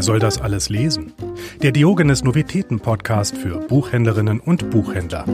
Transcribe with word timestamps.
Wer 0.00 0.04
soll 0.04 0.18
das 0.18 0.40
alles 0.40 0.70
lesen? 0.70 1.12
Der 1.62 1.72
Diogenes 1.72 2.24
Novitäten 2.24 2.80
Podcast 2.80 3.36
für 3.36 3.58
Buchhändlerinnen 3.58 4.40
und 4.40 4.70
Buchhändler. 4.70 5.26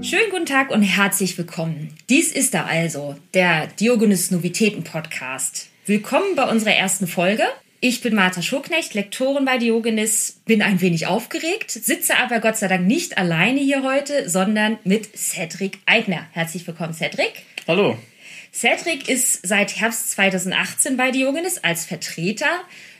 Schönen 0.00 0.30
guten 0.30 0.46
Tag 0.46 0.70
und 0.70 0.80
herzlich 0.80 1.36
willkommen. 1.36 1.94
Dies 2.08 2.32
ist 2.32 2.54
er 2.54 2.64
also, 2.64 3.14
der 3.34 3.66
Diogenes 3.78 4.30
Novitäten 4.30 4.84
Podcast. 4.84 5.68
Willkommen 5.84 6.34
bei 6.34 6.50
unserer 6.50 6.72
ersten 6.72 7.08
Folge. 7.08 7.42
Ich 7.80 8.00
bin 8.00 8.14
Martha 8.14 8.40
Schurknecht, 8.40 8.94
Lektorin 8.94 9.44
bei 9.44 9.58
Diogenes, 9.58 10.40
bin 10.46 10.62
ein 10.62 10.80
wenig 10.80 11.06
aufgeregt, 11.06 11.72
sitze 11.72 12.16
aber 12.16 12.40
Gott 12.40 12.56
sei 12.56 12.68
Dank 12.68 12.86
nicht 12.86 13.18
alleine 13.18 13.60
hier 13.60 13.82
heute, 13.82 14.30
sondern 14.30 14.78
mit 14.84 15.14
Cedric 15.14 15.80
Eigner. 15.84 16.24
Herzlich 16.32 16.66
willkommen, 16.66 16.94
Cedric. 16.94 17.42
Hallo. 17.68 17.98
Cedric 18.52 19.08
ist 19.08 19.46
seit 19.46 19.76
Herbst 19.76 20.12
2018 20.12 20.96
bei 20.96 21.10
Diogenes 21.10 21.62
als 21.62 21.84
Vertreter. 21.84 22.48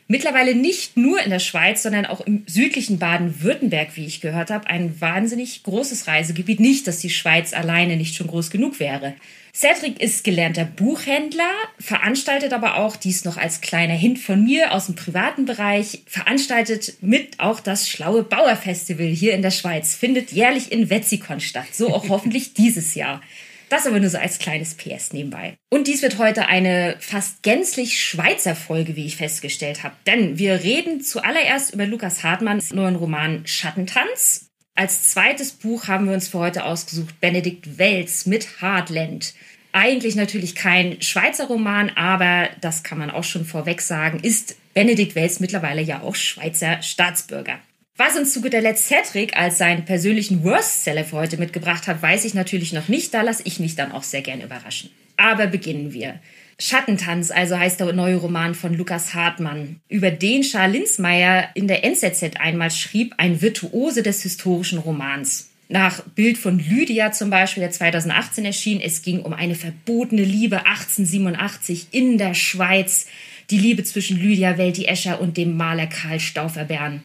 Mittlerweile 0.06 0.54
nicht 0.54 0.98
nur 0.98 1.22
in 1.22 1.30
der 1.30 1.38
Schweiz, 1.38 1.82
sondern 1.82 2.04
auch 2.04 2.20
im 2.20 2.44
südlichen 2.46 2.98
Baden-Württemberg, 2.98 3.96
wie 3.96 4.04
ich 4.04 4.20
gehört 4.20 4.50
habe. 4.50 4.66
Ein 4.66 5.00
wahnsinnig 5.00 5.62
großes 5.62 6.06
Reisegebiet. 6.06 6.60
Nicht, 6.60 6.86
dass 6.86 6.98
die 6.98 7.08
Schweiz 7.08 7.54
alleine 7.54 7.96
nicht 7.96 8.14
schon 8.14 8.26
groß 8.26 8.50
genug 8.50 8.80
wäre. 8.80 9.14
Cedric 9.54 10.00
ist 10.02 10.24
gelernter 10.24 10.64
Buchhändler, 10.64 11.52
veranstaltet 11.78 12.52
aber 12.52 12.76
auch, 12.76 12.96
dies 12.96 13.24
noch 13.24 13.36
als 13.36 13.60
kleiner 13.60 13.94
Hint 13.94 14.18
von 14.18 14.42
mir 14.44 14.72
aus 14.72 14.86
dem 14.86 14.96
privaten 14.96 15.46
Bereich, 15.46 16.02
veranstaltet 16.06 16.94
mit 17.00 17.38
auch 17.38 17.60
das 17.60 17.88
Schlaue 17.88 18.24
Bauerfestival 18.24 19.06
hier 19.06 19.32
in 19.32 19.42
der 19.42 19.52
Schweiz, 19.52 19.94
findet 19.94 20.32
jährlich 20.32 20.72
in 20.72 20.90
Wetzikon 20.90 21.38
statt, 21.38 21.68
so 21.72 21.94
auch 21.94 22.08
hoffentlich 22.08 22.54
dieses 22.54 22.96
Jahr. 22.96 23.22
Das 23.68 23.86
aber 23.86 24.00
nur 24.00 24.10
so 24.10 24.18
als 24.18 24.38
kleines 24.38 24.74
PS 24.74 25.12
nebenbei. 25.12 25.56
Und 25.70 25.86
dies 25.86 26.02
wird 26.02 26.18
heute 26.18 26.46
eine 26.46 26.96
fast 27.00 27.42
gänzlich 27.42 28.00
Schweizer 28.00 28.54
Folge, 28.54 28.96
wie 28.96 29.06
ich 29.06 29.16
festgestellt 29.16 29.82
habe. 29.82 29.96
Denn 30.06 30.38
wir 30.38 30.62
reden 30.62 31.00
zuallererst 31.00 31.74
über 31.74 31.86
Lukas 31.86 32.22
Hartmanns 32.22 32.72
neuen 32.72 32.96
Roman 32.96 33.46
Schattentanz. 33.46 34.50
Als 34.74 35.10
zweites 35.10 35.52
Buch 35.52 35.86
haben 35.86 36.06
wir 36.06 36.14
uns 36.14 36.28
für 36.28 36.38
heute 36.38 36.64
ausgesucht 36.64 37.20
Benedikt 37.20 37.78
Welz 37.78 38.26
mit 38.26 38.60
Hardland. 38.60 39.34
Eigentlich 39.72 40.14
natürlich 40.14 40.54
kein 40.54 41.00
Schweizer 41.02 41.46
Roman, 41.46 41.90
aber 41.90 42.48
das 42.60 42.82
kann 42.82 42.98
man 42.98 43.10
auch 43.10 43.24
schon 43.24 43.44
vorweg 43.44 43.80
sagen, 43.80 44.20
ist 44.20 44.56
Benedikt 44.74 45.14
Welz 45.14 45.40
mittlerweile 45.40 45.82
ja 45.82 46.02
auch 46.02 46.14
Schweizer 46.14 46.82
Staatsbürger. 46.82 47.58
Was 47.96 48.16
uns 48.16 48.32
zu 48.32 48.42
guter 48.42 48.60
Letzt 48.60 48.88
Cedric 48.88 49.36
als 49.36 49.58
seinen 49.58 49.84
persönlichen 49.84 50.42
Worst-Seller 50.42 51.04
für 51.04 51.16
heute 51.16 51.36
mitgebracht 51.36 51.86
hat, 51.86 52.02
weiß 52.02 52.24
ich 52.24 52.34
natürlich 52.34 52.72
noch 52.72 52.88
nicht. 52.88 53.14
Da 53.14 53.22
lasse 53.22 53.44
ich 53.46 53.60
mich 53.60 53.76
dann 53.76 53.92
auch 53.92 54.02
sehr 54.02 54.20
gern 54.20 54.40
überraschen. 54.40 54.90
Aber 55.16 55.46
beginnen 55.46 55.92
wir. 55.92 56.18
Schattentanz, 56.58 57.30
also 57.30 57.56
heißt 57.56 57.78
der 57.78 57.92
neue 57.92 58.16
Roman 58.16 58.56
von 58.56 58.74
Lukas 58.74 59.14
Hartmann, 59.14 59.80
über 59.88 60.10
den 60.10 60.42
Charles 60.42 60.76
Linsmeyer 60.76 61.50
in 61.54 61.68
der 61.68 61.84
NZZ 61.84 62.36
einmal 62.40 62.72
schrieb, 62.72 63.14
ein 63.18 63.40
Virtuose 63.40 64.02
des 64.02 64.24
historischen 64.24 64.80
Romans. 64.80 65.50
Nach 65.68 66.02
Bild 66.02 66.36
von 66.36 66.58
Lydia 66.58 67.12
zum 67.12 67.30
Beispiel, 67.30 67.60
der 67.60 67.70
2018 67.70 68.44
erschien, 68.44 68.80
es 68.80 69.02
ging 69.02 69.20
um 69.20 69.32
eine 69.32 69.54
verbotene 69.54 70.24
Liebe 70.24 70.66
1887 70.66 71.88
in 71.92 72.18
der 72.18 72.34
Schweiz, 72.34 73.06
die 73.50 73.58
Liebe 73.58 73.84
zwischen 73.84 74.18
Lydia 74.18 74.58
Welti 74.58 74.86
Escher 74.86 75.20
und 75.20 75.36
dem 75.36 75.56
Maler 75.56 75.86
Karl 75.86 76.18
Stauferbern. 76.18 77.02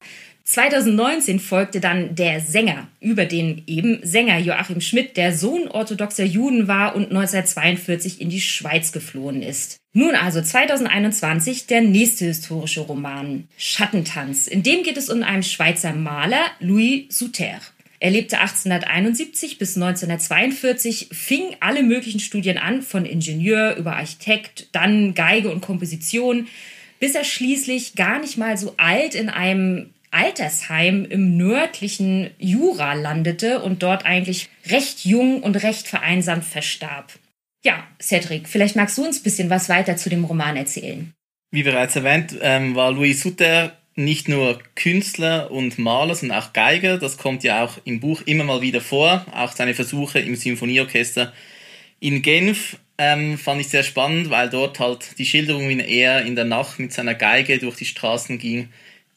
2019 0.49 1.39
folgte 1.39 1.79
dann 1.79 2.15
Der 2.15 2.39
Sänger 2.39 2.87
über 2.99 3.25
den 3.25 3.61
eben 3.67 3.99
Sänger 4.01 4.39
Joachim 4.39 4.81
Schmidt, 4.81 5.15
der 5.15 5.37
Sohn 5.37 5.67
orthodoxer 5.67 6.23
Juden 6.23 6.67
war 6.67 6.95
und 6.95 7.11
1942 7.11 8.19
in 8.19 8.31
die 8.31 8.41
Schweiz 8.41 8.91
geflohen 8.91 9.43
ist. 9.43 9.77
Nun 9.93 10.15
also 10.15 10.41
2021 10.41 11.67
der 11.67 11.81
nächste 11.81 12.25
historische 12.25 12.81
Roman 12.81 13.47
Schattentanz. 13.57 14.47
In 14.47 14.63
dem 14.63 14.81
geht 14.81 14.97
es 14.97 15.09
um 15.09 15.21
einen 15.21 15.43
Schweizer 15.43 15.93
Maler, 15.93 16.45
Louis 16.59 17.05
Souter. 17.09 17.61
Er 17.99 18.09
lebte 18.09 18.39
1871 18.39 19.59
bis 19.59 19.75
1942, 19.75 21.09
fing 21.11 21.57
alle 21.59 21.83
möglichen 21.83 22.19
Studien 22.19 22.57
an, 22.57 22.81
von 22.81 23.05
Ingenieur 23.05 23.75
über 23.75 23.97
Architekt, 23.97 24.69
dann 24.71 25.13
Geige 25.13 25.51
und 25.51 25.61
Komposition, 25.61 26.47
bis 26.99 27.13
er 27.13 27.23
schließlich 27.23 27.93
gar 27.93 28.19
nicht 28.19 28.37
mal 28.37 28.57
so 28.57 28.73
alt 28.77 29.13
in 29.13 29.29
einem 29.29 29.91
Altersheim 30.11 31.05
im 31.05 31.37
nördlichen 31.37 32.31
Jura 32.37 32.93
landete 32.93 33.61
und 33.61 33.83
dort 33.83 34.05
eigentlich 34.05 34.49
recht 34.67 35.05
jung 35.05 35.43
und 35.43 35.63
recht 35.63 35.87
vereinsamt 35.87 36.45
verstarb. 36.45 37.13
Ja, 37.63 37.85
Cedric, 38.01 38.47
vielleicht 38.47 38.75
magst 38.75 38.97
du 38.97 39.05
uns 39.05 39.19
ein 39.19 39.23
bisschen 39.23 39.49
was 39.49 39.69
weiter 39.69 39.97
zu 39.97 40.09
dem 40.09 40.23
Roman 40.23 40.55
erzählen. 40.55 41.13
Wie 41.51 41.63
bereits 41.63 41.95
erwähnt, 41.95 42.37
ähm, 42.41 42.75
war 42.75 42.91
Louis 42.91 43.21
Sutter 43.21 43.75
nicht 43.95 44.29
nur 44.29 44.59
Künstler 44.75 45.51
und 45.51 45.77
Maler, 45.77 46.15
sondern 46.15 46.39
auch 46.39 46.53
Geiger. 46.53 46.97
Das 46.97 47.17
kommt 47.17 47.43
ja 47.43 47.65
auch 47.65 47.77
im 47.83 47.99
Buch 47.99 48.21
immer 48.25 48.45
mal 48.45 48.61
wieder 48.61 48.81
vor. 48.81 49.25
Auch 49.33 49.51
seine 49.51 49.73
Versuche 49.73 50.19
im 50.19 50.35
Symphonieorchester 50.35 51.33
in 51.99 52.21
Genf 52.21 52.77
ähm, 52.97 53.37
fand 53.37 53.61
ich 53.61 53.67
sehr 53.67 53.83
spannend, 53.83 54.29
weil 54.29 54.49
dort 54.49 54.79
halt 54.79 55.17
die 55.17 55.25
Schilderung, 55.25 55.67
wie 55.67 55.81
er 55.81 56.25
in 56.25 56.35
der 56.35 56.45
Nacht 56.45 56.79
mit 56.79 56.93
seiner 56.93 57.13
Geige 57.13 57.59
durch 57.59 57.75
die 57.75 57.85
Straßen 57.85 58.37
ging, 58.37 58.69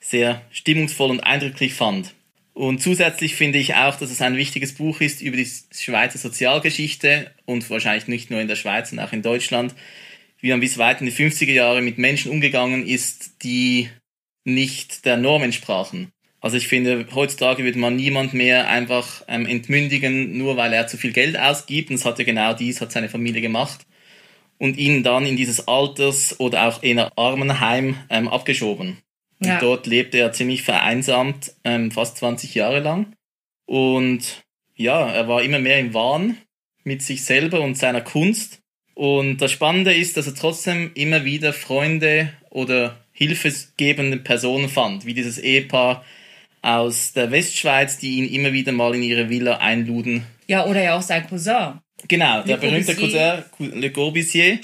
sehr 0.03 0.43
stimmungsvoll 0.51 1.11
und 1.11 1.21
eindrücklich 1.21 1.75
fand. 1.75 2.15
Und 2.55 2.83
zusätzlich 2.83 3.35
finde 3.35 3.59
ich 3.59 3.75
auch, 3.75 3.97
dass 3.97 4.11
es 4.11 4.21
ein 4.21 4.37
wichtiges 4.37 4.75
Buch 4.75 5.01
ist 5.01 5.23
über 5.23 5.39
die 5.39 5.49
Schweizer 5.75 6.19
Sozialgeschichte 6.19 7.31
und 7.47 7.71
wahrscheinlich 7.71 8.09
nicht 8.09 8.31
nur 8.31 8.41
in 8.41 8.49
der 8.49 8.57
Schweiz, 8.57 8.91
sondern 8.91 9.09
auch 9.09 9.13
in 9.13 9.23
Deutschland, 9.23 9.75
wie 10.41 10.51
man 10.51 10.61
bis 10.61 10.77
weit 10.77 11.01
in 11.01 11.07
die 11.07 11.13
50er 11.13 11.53
Jahre 11.53 11.81
mit 11.81 11.97
Menschen 11.97 12.31
umgegangen 12.31 12.87
ist, 12.87 13.43
die 13.43 13.89
nicht 14.45 15.07
der 15.07 15.17
Norm 15.17 15.45
entsprachen. 15.45 16.13
Also 16.41 16.57
ich 16.57 16.67
finde, 16.67 17.07
heutzutage 17.15 17.63
würde 17.63 17.79
man 17.79 17.95
niemand 17.95 18.35
mehr 18.35 18.69
einfach 18.69 19.23
ähm, 19.29 19.47
entmündigen, 19.47 20.37
nur 20.37 20.57
weil 20.57 20.73
er 20.73 20.89
zu 20.89 20.99
viel 20.99 21.13
Geld 21.13 21.39
ausgibt. 21.39 21.89
Und 21.89 21.97
das 21.97 22.05
hat 22.05 22.19
ja 22.19 22.25
genau 22.25 22.53
dies, 22.53 22.81
hat 22.81 22.91
seine 22.91 23.09
Familie 23.09 23.41
gemacht. 23.41 23.87
Und 24.59 24.77
ihn 24.77 25.05
dann 25.05 25.25
in 25.25 25.37
dieses 25.37 25.69
Alters- 25.69 26.39
oder 26.41 26.67
auch 26.67 26.83
eher 26.83 27.17
Armenheim 27.17 27.97
ähm, 28.11 28.27
abgeschoben. 28.29 28.99
Und 29.43 29.49
ja. 29.49 29.59
dort 29.59 29.89
lebte 29.89 30.19
er 30.19 30.31
ziemlich 30.31 30.63
vereinsamt, 30.63 31.53
ähm, 31.65 31.91
fast 31.91 32.19
20 32.19 32.55
Jahre 32.55 32.79
lang. 32.79 33.13
Und 33.67 34.45
ja, 34.77 35.11
er 35.11 35.27
war 35.27 35.43
immer 35.43 35.59
mehr 35.59 35.81
im 35.81 35.95
Wahn 35.95 36.37
mit 36.85 37.03
sich 37.03 37.25
selber 37.25 37.61
und 37.61 37.77
seiner 37.77 38.03
Kunst. 38.03 38.61
Und 38.95 39.39
das 39.39 39.51
Spannende 39.51 39.93
ist, 39.93 40.17
dass 40.17 40.29
er 40.29 40.37
trotzdem 40.37 40.93
immer 40.95 41.25
wieder 41.25 41.53
Freunde 41.53 42.33
oder 42.51 43.01
hilfegebende 43.11 44.19
Personen 44.19 44.69
fand, 44.69 45.07
wie 45.07 45.15
dieses 45.15 45.39
Ehepaar 45.39 46.05
aus 46.61 47.13
der 47.13 47.33
Westschweiz, 47.33 47.99
die 47.99 48.19
ihn 48.19 48.33
immer 48.33 48.53
wieder 48.53 48.71
mal 48.71 48.95
in 48.95 49.03
ihre 49.03 49.29
Villa 49.29 49.57
einluden. 49.57 50.25
Ja, 50.47 50.67
oder 50.67 50.83
ja 50.85 50.97
auch 50.97 51.03
sein 51.03 51.27
Cousin. 51.27 51.81
Genau, 52.07 52.43
der 52.43 52.59
berühmte 52.59 52.95
Cousin 52.95 53.43
Le 53.59 53.91
Corbusier, 53.91 54.61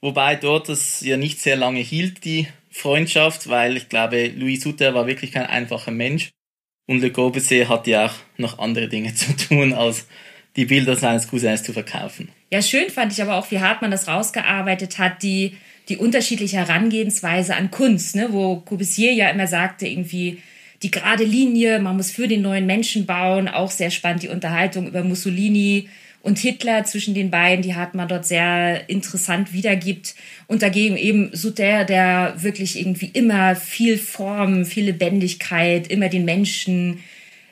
wobei 0.00 0.36
dort 0.36 0.68
das 0.68 1.00
ja 1.00 1.16
nicht 1.16 1.40
sehr 1.40 1.56
lange 1.56 1.80
hielt, 1.80 2.24
die 2.24 2.46
Freundschaft, 2.72 3.48
weil 3.48 3.76
ich 3.76 3.88
glaube, 3.88 4.28
Louis 4.28 4.62
Sutter 4.62 4.94
war 4.94 5.06
wirklich 5.06 5.32
kein 5.32 5.46
einfacher 5.46 5.90
Mensch. 5.90 6.30
Und 6.86 7.00
Le 7.00 7.10
Corbusier 7.10 7.68
hat 7.68 7.86
ja 7.86 8.06
auch 8.06 8.14
noch 8.38 8.58
andere 8.58 8.88
Dinge 8.88 9.14
zu 9.14 9.36
tun, 9.36 9.72
als 9.72 10.06
die 10.56 10.66
Bilder 10.66 10.96
seines 10.96 11.28
Cousins 11.28 11.62
zu 11.62 11.72
verkaufen. 11.72 12.30
Ja, 12.50 12.60
schön 12.60 12.90
fand 12.90 13.12
ich 13.12 13.22
aber 13.22 13.36
auch, 13.36 13.50
wie 13.50 13.60
hart 13.60 13.80
man 13.80 13.90
das 13.90 14.08
rausgearbeitet 14.08 14.98
hat, 14.98 15.22
die, 15.22 15.56
die 15.88 15.96
unterschiedliche 15.96 16.58
Herangehensweise 16.58 17.56
an 17.56 17.70
Kunst, 17.70 18.16
ne? 18.16 18.28
wo 18.30 18.56
Corbusier 18.56 19.12
ja 19.12 19.30
immer 19.30 19.46
sagte, 19.46 19.86
irgendwie 19.86 20.42
die 20.82 20.90
gerade 20.90 21.24
Linie, 21.24 21.78
man 21.78 21.96
muss 21.96 22.10
für 22.10 22.26
den 22.26 22.42
neuen 22.42 22.66
Menschen 22.66 23.06
bauen, 23.06 23.48
auch 23.48 23.70
sehr 23.70 23.90
spannend 23.90 24.24
die 24.24 24.28
Unterhaltung 24.28 24.88
über 24.88 25.04
Mussolini, 25.04 25.88
und 26.22 26.38
Hitler 26.38 26.84
zwischen 26.84 27.14
den 27.14 27.30
beiden, 27.30 27.62
die 27.62 27.74
hat 27.74 27.94
man 27.94 28.06
dort 28.06 28.24
sehr 28.24 28.88
interessant 28.88 29.52
wiedergibt. 29.52 30.14
Und 30.46 30.62
dagegen 30.62 30.96
eben 30.96 31.30
Suter, 31.34 31.84
der 31.84 32.34
wirklich 32.38 32.78
irgendwie 32.78 33.10
immer 33.12 33.56
viel 33.56 33.98
Form, 33.98 34.64
viel 34.64 34.84
Lebendigkeit, 34.84 35.88
immer 35.88 36.08
den 36.08 36.24
Menschen, 36.24 37.00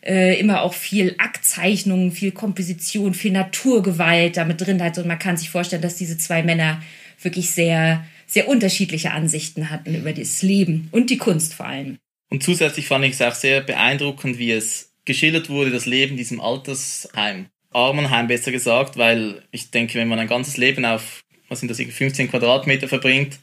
äh, 0.07 0.39
immer 0.39 0.63
auch 0.63 0.73
viel 0.73 1.17
Aktzeichnung, 1.19 2.13
viel 2.13 2.31
Komposition, 2.31 3.13
viel 3.13 3.33
Naturgewalt 3.33 4.37
damit 4.37 4.61
drin 4.61 4.81
hat. 4.83 4.99
Und 4.99 5.09
man 5.09 5.19
kann 5.19 5.37
sich 5.37 5.51
vorstellen, 5.51 5.83
dass 5.83 5.97
diese 5.97 6.17
zwei 6.17 6.45
Männer 6.45 6.81
wirklich 7.21 7.51
sehr, 7.51 8.07
sehr 8.27 8.49
unterschiedliche 8.49 9.11
Ansichten 9.11 9.71
hatten 9.71 9.97
über 9.97 10.13
das 10.13 10.43
Leben 10.43 10.89
und 10.93 11.11
die 11.11 11.19
Kunst 11.19 11.55
vor 11.55 11.67
allem. 11.67 11.99
Und 12.31 12.45
zusätzlich 12.45 12.87
fand 12.87 13.05
ich 13.05 13.15
es 13.15 13.23
auch 13.23 13.35
sehr 13.35 13.63
beeindruckend, 13.63 14.39
wie 14.39 14.53
es 14.53 14.93
geschildert 15.05 15.49
wurde, 15.51 15.73
das 15.73 15.87
Leben 15.87 16.13
in 16.13 16.19
diesem 16.19 16.41
Altersheim. 16.41 17.47
Armenheim 17.73 18.27
besser 18.27 18.53
gesagt, 18.53 18.97
weil 18.97 19.43
ich 19.51 19.71
denke, 19.71 19.99
wenn 19.99 20.09
man 20.09 20.19
ein 20.19 20.29
ganzes 20.29 20.57
Leben 20.57 20.85
auf, 20.85 21.23
was 21.49 21.61
sind 21.61 21.69
das, 21.69 21.81
15 21.81 22.31
Quadratmeter 22.31 22.89
verbringt, 22.89 23.39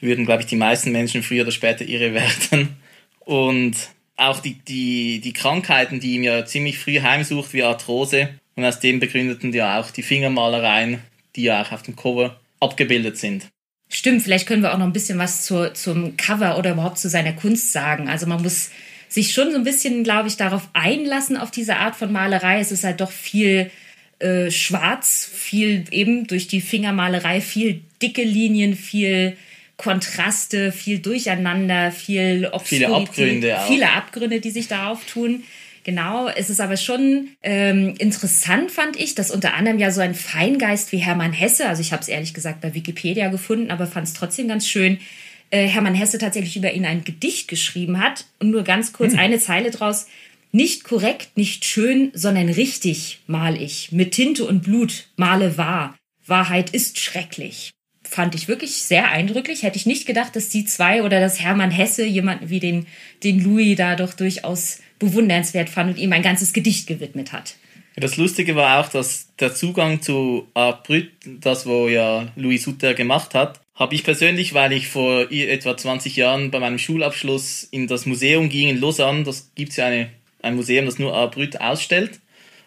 würden, 0.00 0.26
glaube 0.26 0.42
ich, 0.42 0.48
die 0.48 0.56
meisten 0.56 0.92
Menschen 0.92 1.22
früher 1.22 1.42
oder 1.42 1.52
später 1.52 1.84
irre 1.84 2.14
werden. 2.14 2.76
Und 3.20 3.76
auch 4.16 4.40
die, 4.40 4.54
die, 4.54 5.20
die 5.20 5.32
Krankheiten, 5.32 6.00
die 6.00 6.14
ihm 6.14 6.22
ja 6.22 6.44
ziemlich 6.44 6.78
früh 6.78 7.00
heimsucht, 7.00 7.52
wie 7.52 7.62
Arthrose. 7.62 8.28
Und 8.54 8.64
aus 8.64 8.80
dem 8.80 9.00
begründeten 9.00 9.52
ja 9.52 9.80
auch 9.80 9.90
die 9.90 10.02
Fingermalereien, 10.02 11.00
die 11.34 11.44
ja 11.44 11.62
auch 11.62 11.72
auf 11.72 11.82
dem 11.82 11.96
Cover 11.96 12.38
abgebildet 12.60 13.18
sind. 13.18 13.48
Stimmt, 13.88 14.22
vielleicht 14.22 14.46
können 14.46 14.62
wir 14.62 14.72
auch 14.72 14.78
noch 14.78 14.86
ein 14.86 14.92
bisschen 14.92 15.18
was 15.18 15.44
zur, 15.44 15.74
zum 15.74 16.16
Cover 16.16 16.58
oder 16.58 16.72
überhaupt 16.72 16.98
zu 16.98 17.08
seiner 17.08 17.32
Kunst 17.32 17.72
sagen. 17.72 18.08
Also 18.08 18.26
man 18.26 18.42
muss 18.42 18.70
sich 19.14 19.32
schon 19.32 19.52
so 19.52 19.56
ein 19.56 19.64
bisschen, 19.64 20.02
glaube 20.02 20.28
ich, 20.28 20.36
darauf 20.36 20.68
einlassen, 20.72 21.36
auf 21.36 21.50
diese 21.50 21.76
Art 21.76 21.94
von 21.94 22.10
Malerei. 22.10 22.58
Es 22.58 22.72
ist 22.72 22.82
halt 22.82 23.00
doch 23.00 23.12
viel 23.12 23.70
äh, 24.18 24.50
schwarz, 24.50 25.30
viel 25.32 25.84
eben 25.90 26.26
durch 26.26 26.48
die 26.48 26.60
Fingermalerei, 26.60 27.40
viel 27.40 27.82
dicke 28.02 28.24
Linien, 28.24 28.74
viel 28.74 29.36
Kontraste, 29.76 30.72
viel 30.72 30.98
Durcheinander, 30.98 31.92
viel 31.92 32.48
Obskurität, 32.52 32.88
viele 32.88 32.94
Abgründe, 32.94 33.58
auch. 33.58 33.66
viele 33.66 33.92
Abgründe, 33.92 34.40
die 34.40 34.50
sich 34.50 34.68
da 34.68 34.88
auftun. 34.88 35.44
Genau, 35.84 36.28
es 36.28 36.48
ist 36.48 36.60
aber 36.60 36.76
schon 36.76 37.28
ähm, 37.42 37.94
interessant, 37.98 38.70
fand 38.70 38.98
ich, 38.98 39.14
dass 39.14 39.30
unter 39.30 39.54
anderem 39.54 39.78
ja 39.78 39.90
so 39.90 40.00
ein 40.00 40.14
Feingeist 40.14 40.92
wie 40.92 40.96
Hermann 40.96 41.32
Hesse, 41.32 41.68
also 41.68 41.82
ich 41.82 41.92
habe 41.92 42.00
es 42.00 42.08
ehrlich 42.08 42.32
gesagt 42.32 42.62
bei 42.62 42.72
Wikipedia 42.72 43.28
gefunden, 43.28 43.70
aber 43.70 43.86
fand 43.86 44.06
es 44.06 44.14
trotzdem 44.14 44.48
ganz 44.48 44.66
schön, 44.66 44.98
äh, 45.54 45.68
Hermann 45.68 45.94
Hesse 45.94 46.18
tatsächlich 46.18 46.56
über 46.56 46.72
ihn 46.72 46.84
ein 46.84 47.04
Gedicht 47.04 47.46
geschrieben 47.46 48.00
hat. 48.00 48.26
Und 48.40 48.50
nur 48.50 48.64
ganz 48.64 48.92
kurz 48.92 49.12
hm. 49.12 49.20
eine 49.20 49.38
Zeile 49.38 49.70
draus. 49.70 50.06
Nicht 50.50 50.84
korrekt, 50.84 51.36
nicht 51.36 51.64
schön, 51.64 52.10
sondern 52.12 52.48
richtig 52.48 53.20
mal 53.26 53.60
ich. 53.60 53.92
Mit 53.92 54.12
Tinte 54.12 54.44
und 54.44 54.62
Blut 54.62 55.08
male 55.16 55.56
wahr. 55.56 55.96
Wahrheit 56.26 56.70
ist 56.70 56.98
schrecklich. 56.98 57.70
Fand 58.02 58.34
ich 58.34 58.48
wirklich 58.48 58.74
sehr 58.74 59.10
eindrücklich. 59.10 59.62
Hätte 59.62 59.76
ich 59.76 59.86
nicht 59.86 60.06
gedacht, 60.06 60.36
dass 60.36 60.48
die 60.48 60.64
zwei 60.64 61.02
oder 61.02 61.20
dass 61.20 61.40
Hermann 61.40 61.70
Hesse 61.70 62.04
jemanden 62.04 62.50
wie 62.50 62.60
den, 62.60 62.86
den 63.22 63.42
Louis 63.42 63.76
da 63.76 63.96
doch 63.96 64.14
durchaus 64.14 64.80
bewundernswert 64.98 65.68
fand 65.68 65.90
und 65.90 65.98
ihm 65.98 66.12
ein 66.12 66.22
ganzes 66.22 66.52
Gedicht 66.52 66.86
gewidmet 66.86 67.32
hat. 67.32 67.56
Das 67.96 68.16
Lustige 68.16 68.56
war 68.56 68.80
auch, 68.80 68.88
dass 68.88 69.28
der 69.38 69.54
Zugang 69.54 70.02
zu 70.02 70.48
Art 70.54 70.84
Brut, 70.84 71.10
das 71.24 71.66
wo 71.66 71.88
ja 71.88 72.28
Louis 72.34 72.62
Sutter 72.62 72.94
gemacht 72.94 73.34
hat, 73.34 73.60
habe 73.74 73.94
ich 73.94 74.04
persönlich, 74.04 74.54
weil 74.54 74.72
ich 74.72 74.88
vor 74.88 75.30
etwa 75.30 75.76
20 75.76 76.16
Jahren 76.16 76.50
bei 76.50 76.60
meinem 76.60 76.78
Schulabschluss 76.78 77.64
in 77.64 77.86
das 77.86 78.06
Museum 78.06 78.48
ging 78.48 78.68
in 78.68 78.80
Lausanne. 78.80 79.24
Das 79.24 79.50
gibt 79.54 79.70
es 79.70 79.76
ja 79.76 79.86
eine, 79.86 80.10
ein 80.42 80.54
Museum, 80.54 80.86
das 80.86 80.98
nur 80.98 81.14
Art 81.14 81.34
Brut 81.34 81.60
ausstellt. 81.60 82.20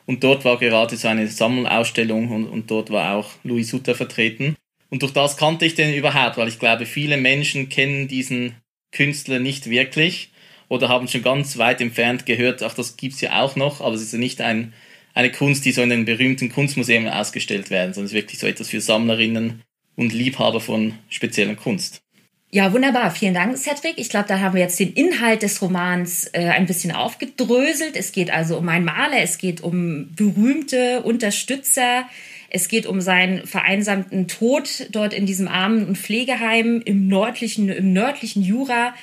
Und 0.05 0.23
dort 0.23 0.45
war 0.45 0.57
gerade 0.57 0.95
so 0.95 1.07
eine 1.07 1.27
Sammelausstellung 1.27 2.31
und, 2.31 2.47
und 2.47 2.71
dort 2.71 2.91
war 2.91 3.15
auch 3.15 3.31
Louis 3.43 3.69
Sutter 3.69 3.95
vertreten. 3.95 4.55
Und 4.89 5.01
durch 5.01 5.13
das 5.13 5.37
kannte 5.37 5.65
ich 5.65 5.75
den 5.75 5.93
überhaupt, 5.93 6.37
weil 6.37 6.47
ich 6.47 6.59
glaube, 6.59 6.85
viele 6.85 7.17
Menschen 7.17 7.67
kennen 7.67 8.07
diesen 8.07 8.55
Künstler 8.91 9.39
nicht 9.39 9.69
wirklich 9.69 10.31
oder 10.69 10.87
haben 10.87 11.09
schon 11.09 11.23
ganz 11.23 11.57
weit 11.57 11.81
entfernt 11.81 12.25
gehört, 12.25 12.63
ach, 12.63 12.73
das 12.73 12.95
gibt's 12.95 13.19
ja 13.19 13.41
auch 13.41 13.57
noch, 13.57 13.81
aber 13.81 13.95
es 13.95 14.01
ist 14.01 14.13
ja 14.13 14.19
nicht 14.19 14.39
ein, 14.39 14.73
eine 15.13 15.31
Kunst, 15.31 15.65
die 15.65 15.73
so 15.73 15.81
in 15.81 15.89
den 15.89 16.05
berühmten 16.05 16.49
Kunstmuseen 16.49 17.07
ausgestellt 17.09 17.69
werden, 17.69 17.93
sondern 17.93 18.05
es 18.05 18.11
ist 18.11 18.17
wirklich 18.17 18.39
so 18.39 18.47
etwas 18.47 18.69
für 18.69 18.79
Sammlerinnen 18.79 19.61
und 19.97 20.13
Liebhaber 20.13 20.61
von 20.61 20.93
spezieller 21.09 21.55
Kunst. 21.55 22.01
Ja, 22.49 22.71
wunderbar. 22.71 23.11
Vielen 23.11 23.33
Dank, 23.33 23.57
Cedric. 23.57 23.97
Ich 23.97 24.07
glaube, 24.07 24.29
da 24.29 24.39
haben 24.39 24.53
wir 24.55 24.61
jetzt 24.61 24.79
den 24.79 24.93
Inhalt 24.93 25.41
des 25.41 25.61
Romans 25.61 26.29
äh, 26.31 26.47
ein 26.47 26.65
bisschen 26.65 26.93
aufgedröselt. 26.93 27.97
Es 27.97 28.13
geht 28.13 28.31
also 28.31 28.57
um 28.57 28.69
einen 28.69 28.85
Maler, 28.85 29.19
es 29.21 29.37
geht 29.37 29.59
um 29.59 30.15
berühmte 30.15 31.01
Unterstützer, 31.01 32.07
es 32.49 32.69
geht 32.69 32.85
um 32.85 33.01
seinen 33.01 33.45
vereinsamten 33.45 34.29
Tod 34.29 34.87
dort 34.91 35.13
in 35.13 35.25
diesem 35.25 35.49
Armen- 35.49 35.87
und 35.87 35.97
Pflegeheim 35.97 36.81
im 36.85 37.07
nördlichen, 37.07 37.67
im 37.67 37.91
nördlichen 37.91 38.41
Jura. 38.41 38.95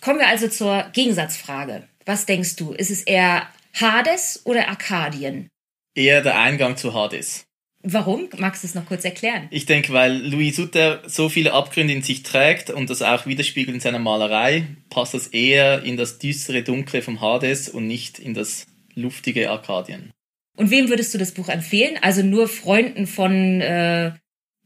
Kommen 0.00 0.20
wir 0.20 0.28
also 0.28 0.46
zur 0.46 0.84
Gegensatzfrage. 0.92 1.82
Was 2.06 2.26
denkst 2.26 2.54
du? 2.54 2.72
Ist 2.72 2.90
es 2.90 3.02
eher 3.02 3.48
Hades 3.74 4.42
oder 4.44 4.68
Arkadien? 4.68 5.48
Eher 5.96 6.22
der 6.22 6.38
Eingang 6.38 6.76
zu 6.76 6.94
Hades. 6.94 7.46
Warum? 7.84 8.28
Magst 8.38 8.62
du 8.62 8.68
es 8.68 8.74
noch 8.74 8.86
kurz 8.86 9.04
erklären? 9.04 9.48
Ich 9.50 9.66
denke, 9.66 9.92
weil 9.92 10.16
Louis 10.16 10.54
Sutter 10.54 11.02
so 11.06 11.28
viele 11.28 11.52
Abgründe 11.52 11.92
in 11.92 12.02
sich 12.02 12.22
trägt 12.22 12.70
und 12.70 12.88
das 12.90 13.02
auch 13.02 13.26
widerspiegelt 13.26 13.74
in 13.74 13.80
seiner 13.80 13.98
Malerei, 13.98 14.66
passt 14.88 15.14
das 15.14 15.26
eher 15.28 15.82
in 15.82 15.96
das 15.96 16.18
düstere 16.18 16.62
Dunkle 16.62 17.02
vom 17.02 17.20
Hades 17.20 17.68
und 17.68 17.88
nicht 17.88 18.20
in 18.20 18.34
das 18.34 18.66
luftige 18.94 19.50
Arkadien. 19.50 20.12
Und 20.56 20.70
wem 20.70 20.88
würdest 20.90 21.12
du 21.12 21.18
das 21.18 21.32
Buch 21.32 21.48
empfehlen? 21.48 21.98
Also 22.02 22.22
nur 22.22 22.46
Freunden 22.46 23.08
von 23.08 23.60
äh, 23.60 24.12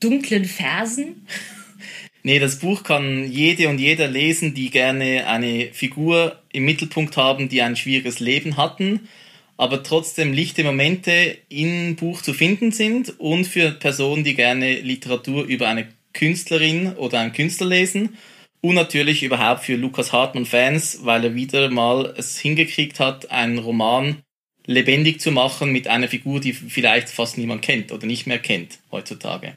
dunklen 0.00 0.44
Versen? 0.44 1.26
nee, 2.22 2.38
das 2.38 2.58
Buch 2.58 2.82
kann 2.82 3.30
jede 3.30 3.68
und 3.68 3.78
jeder 3.78 4.08
lesen, 4.08 4.52
die 4.52 4.68
gerne 4.70 5.26
eine 5.26 5.72
Figur 5.72 6.42
im 6.52 6.66
Mittelpunkt 6.66 7.16
haben, 7.16 7.48
die 7.48 7.62
ein 7.62 7.76
schwieriges 7.76 8.20
Leben 8.20 8.58
hatten, 8.58 9.08
aber 9.56 9.82
trotzdem 9.82 10.32
lichte 10.32 10.64
Momente 10.64 11.38
im 11.48 11.96
Buch 11.96 12.22
zu 12.22 12.34
finden 12.34 12.72
sind 12.72 13.18
und 13.18 13.46
für 13.46 13.70
Personen, 13.70 14.24
die 14.24 14.34
gerne 14.34 14.80
Literatur 14.80 15.44
über 15.44 15.68
eine 15.68 15.88
Künstlerin 16.12 16.94
oder 16.94 17.20
einen 17.20 17.32
Künstler 17.32 17.66
lesen 17.66 18.16
und 18.60 18.74
natürlich 18.74 19.22
überhaupt 19.22 19.64
für 19.64 19.76
Lukas 19.76 20.12
Hartmann-Fans, 20.12 21.00
weil 21.04 21.24
er 21.24 21.34
wieder 21.34 21.70
mal 21.70 22.14
es 22.16 22.38
hingekriegt 22.38 23.00
hat, 23.00 23.30
einen 23.30 23.58
Roman 23.58 24.22
lebendig 24.66 25.20
zu 25.20 25.30
machen 25.30 25.70
mit 25.70 25.86
einer 25.86 26.08
Figur, 26.08 26.40
die 26.40 26.52
vielleicht 26.52 27.08
fast 27.08 27.38
niemand 27.38 27.62
kennt 27.62 27.92
oder 27.92 28.06
nicht 28.06 28.26
mehr 28.26 28.38
kennt 28.38 28.78
heutzutage. 28.90 29.54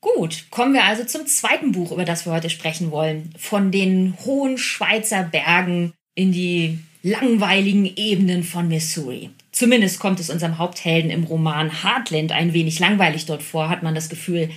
Gut, 0.00 0.46
kommen 0.50 0.74
wir 0.74 0.84
also 0.84 1.04
zum 1.04 1.26
zweiten 1.26 1.72
Buch, 1.72 1.92
über 1.92 2.04
das 2.04 2.26
wir 2.26 2.32
heute 2.32 2.50
sprechen 2.50 2.90
wollen. 2.90 3.32
Von 3.38 3.70
den 3.70 4.16
hohen 4.24 4.58
Schweizer 4.58 5.22
Bergen 5.22 5.92
in 6.14 6.32
die 6.32 6.78
langweiligen 7.06 7.90
Ebenen 7.96 8.42
von 8.42 8.66
Missouri. 8.66 9.30
Zumindest 9.52 10.00
kommt 10.00 10.18
es 10.18 10.28
unserem 10.28 10.58
Haupthelden 10.58 11.10
im 11.10 11.22
Roman 11.24 11.82
Heartland 11.82 12.32
ein 12.32 12.52
wenig 12.52 12.80
langweilig 12.80 13.26
dort 13.26 13.44
vor, 13.44 13.68
hat 13.68 13.84
man 13.84 13.94
das 13.94 14.08
Gefühl. 14.08 14.50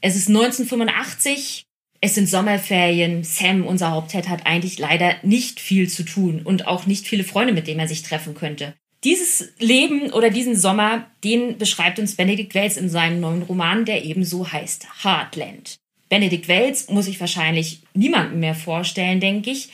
Es 0.00 0.14
ist 0.14 0.28
1985, 0.28 1.64
es 2.00 2.14
sind 2.14 2.28
Sommerferien. 2.28 3.24
Sam, 3.24 3.66
unser 3.66 3.90
Hauptheld, 3.90 4.28
hat 4.28 4.46
eigentlich 4.46 4.78
leider 4.78 5.16
nicht 5.24 5.58
viel 5.58 5.88
zu 5.88 6.04
tun 6.04 6.42
und 6.44 6.68
auch 6.68 6.86
nicht 6.86 7.08
viele 7.08 7.24
Freunde, 7.24 7.52
mit 7.52 7.66
denen 7.66 7.80
er 7.80 7.88
sich 7.88 8.02
treffen 8.02 8.34
könnte. 8.34 8.74
Dieses 9.02 9.52
Leben 9.58 10.12
oder 10.12 10.30
diesen 10.30 10.56
Sommer, 10.56 11.06
den 11.24 11.58
beschreibt 11.58 11.98
uns 11.98 12.14
Benedikt 12.14 12.54
Wells 12.54 12.76
in 12.76 12.88
seinem 12.88 13.20
neuen 13.20 13.42
Roman, 13.42 13.84
der 13.84 14.04
ebenso 14.04 14.52
heißt 14.52 15.04
Heartland. 15.04 15.76
Benedikt 16.08 16.46
Wells 16.46 16.88
muss 16.88 17.08
ich 17.08 17.20
wahrscheinlich 17.20 17.80
niemandem 17.94 18.38
mehr 18.38 18.54
vorstellen, 18.54 19.18
denke 19.18 19.50
ich. 19.50 19.70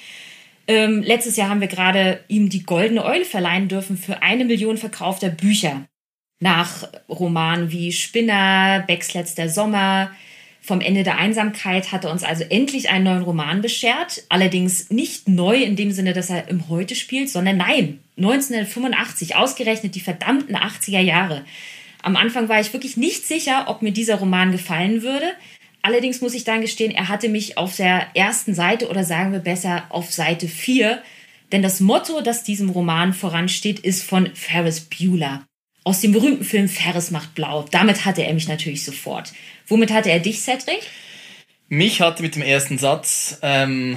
Ähm, 0.67 1.03
letztes 1.03 1.37
Jahr 1.37 1.49
haben 1.49 1.61
wir 1.61 1.69
gerade 1.69 2.21
ihm 2.29 2.49
die 2.49 2.63
Goldene 2.63 3.05
Eule 3.05 3.25
verleihen 3.25 3.69
dürfen 3.69 3.97
für 3.97 4.23
eine 4.23 4.45
Million 4.45 4.79
verkaufter 4.79 5.29
Bücher. 5.29 5.87
Nach 6.41 6.89
Romanen 7.09 7.71
wie 7.71 7.93
Spinner, 7.93 8.85
Becks 8.87 9.15
letzter 9.15 9.49
Sommer, 9.49 10.11
vom 10.65 10.81
Ende 10.81 11.03
der 11.03 11.19
Einsamkeit 11.19 11.91
hat 11.91 12.05
er 12.05 12.13
uns 12.13 12.23
also 12.23 12.45
endlich 12.45 12.89
einen 12.89 13.05
neuen 13.05 13.23
Roman 13.25 13.63
beschert. 13.63 14.23
Allerdings 14.29 14.91
nicht 14.91 15.29
neu 15.29 15.57
in 15.57 15.75
dem 15.75 15.91
Sinne, 15.91 16.13
dass 16.13 16.31
er 16.31 16.47
im 16.49 16.69
Heute 16.69 16.95
spielt, 16.95 17.29
sondern 17.29 17.57
nein, 17.57 17.99
1985, 18.17 19.35
ausgerechnet 19.35 19.97
die 19.97 20.01
verdammten 20.01 20.55
80er 20.55 21.01
Jahre. 21.01 21.45
Am 22.03 22.17
Anfang 22.17 22.49
war 22.49 22.61
ich 22.61 22.73
wirklich 22.73 22.97
nicht 22.97 23.27
sicher, 23.27 23.65
ob 23.67 23.83
mir 23.83 23.91
dieser 23.91 24.17
Roman 24.17 24.53
gefallen 24.53 25.03
würde. 25.03 25.33
Allerdings 25.83 26.21
muss 26.21 26.35
ich 26.35 26.45
dann 26.45 26.61
gestehen, 26.61 26.93
er 26.93 27.09
hatte 27.09 27.29
mich 27.29 27.59
auf 27.59 27.77
der 27.77 28.07
ersten 28.15 28.55
Seite 28.55 28.89
oder 28.89 29.05
sagen 29.05 29.33
wir 29.33 29.41
besser 29.41 29.85
auf 29.89 30.13
Seite 30.13 30.49
4, 30.49 31.03
denn 31.51 31.63
das 31.63 31.81
Motto, 31.81 32.21
das 32.21 32.45
diesem 32.45 32.71
Roman 32.71 33.13
voransteht, 33.13 33.81
ist 33.81 34.05
von 34.05 34.31
Ferris 34.35 34.81
Bueller 34.81 35.45
aus 35.85 36.01
dem 36.01 36.13
berühmten 36.13 36.45
Film 36.45 36.69
Ferris 36.69 37.11
macht 37.11 37.35
blau. 37.35 37.67
Damit 37.71 38.05
hatte 38.05 38.25
er 38.25 38.35
mich 38.35 38.49
natürlich 38.49 38.85
sofort. 38.85 39.33
Womit 39.67 39.91
hatte 39.91 40.11
er 40.11 40.21
dich, 40.21 40.41
Cedric? 40.41 40.81
Mich 41.69 42.01
hatte 42.01 42.23
mit 42.23 42.37
dem 42.37 42.43
ersten 42.43 42.79
Satz, 42.79 43.39
ähm, 43.43 43.97